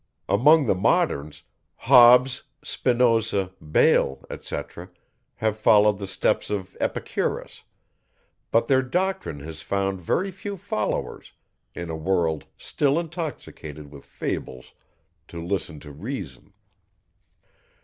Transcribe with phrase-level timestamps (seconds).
[0.27, 1.43] Among the moderns,
[1.75, 4.89] Hobbes, Spinosa, Bayle, etc.,
[5.35, 7.61] have followed the steps of Epicurus;
[8.49, 11.33] but their doctrine has found very few followers,
[11.75, 14.73] in a world, still intoxicated with fables,
[15.27, 16.53] to listen to reason.